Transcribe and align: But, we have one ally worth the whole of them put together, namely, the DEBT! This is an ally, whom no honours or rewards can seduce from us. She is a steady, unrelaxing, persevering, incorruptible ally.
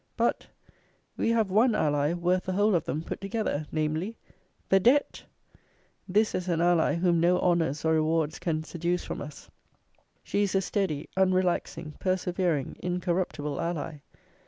But, 0.17 0.47
we 1.15 1.29
have 1.29 1.51
one 1.51 1.75
ally 1.75 2.13
worth 2.13 2.45
the 2.45 2.53
whole 2.53 2.73
of 2.73 2.85
them 2.85 3.03
put 3.03 3.21
together, 3.21 3.67
namely, 3.71 4.17
the 4.69 4.79
DEBT! 4.79 5.25
This 6.07 6.33
is 6.33 6.47
an 6.47 6.59
ally, 6.59 6.95
whom 6.95 7.19
no 7.19 7.37
honours 7.39 7.85
or 7.85 7.93
rewards 7.93 8.39
can 8.39 8.63
seduce 8.63 9.03
from 9.05 9.21
us. 9.21 9.51
She 10.23 10.41
is 10.41 10.55
a 10.55 10.61
steady, 10.63 11.07
unrelaxing, 11.15 11.99
persevering, 11.99 12.77
incorruptible 12.79 13.61
ally. 13.61 13.99